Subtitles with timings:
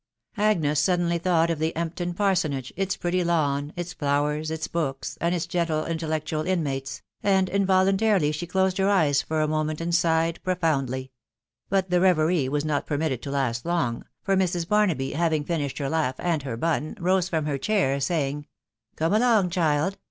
[0.39, 5.45] Agnes suddenly thought of Empton parsonage, its pretty lawn, its flowers its books, and its
[5.45, 11.11] gentle intellectual inmates, and involuntarily 6he closed her eyes for a moment and sighed profoundly;
[11.69, 14.67] but the reverie was not permitted to last long, for Mrs.
[14.67, 18.47] Barnaby, having finished her laugh and her bun, rose from her chair, saying,
[18.95, 19.99] —"Come along, child